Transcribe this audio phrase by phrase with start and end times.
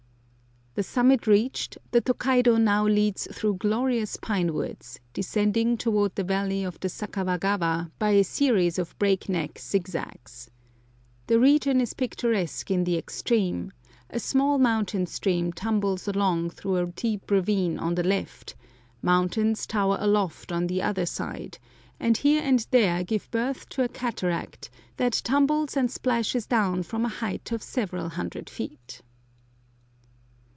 [0.73, 6.63] The summit reached, the Tokaido now leads through glorious pine woods, descending toward the valley
[6.63, 10.49] of the Sakawagawa by a series of breakneck zigzags.
[11.27, 13.73] The region is picturesque in the extreme;
[14.09, 18.55] a small mountain stream tumbles along through a deep ravine on the left,
[19.01, 21.59] mountains tower aloft on the other side,
[21.99, 27.03] and here and there give birth to a cataract that tumbles and splashes down from
[27.03, 29.01] a height of several hundred feet.